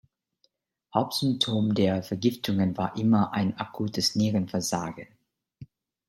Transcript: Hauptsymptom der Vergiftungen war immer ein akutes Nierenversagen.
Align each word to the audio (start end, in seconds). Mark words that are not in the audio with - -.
Hauptsymptom 0.95 1.75
der 1.75 2.01
Vergiftungen 2.01 2.75
war 2.75 2.97
immer 2.97 3.33
ein 3.33 3.55
akutes 3.59 4.15
Nierenversagen. 4.15 5.05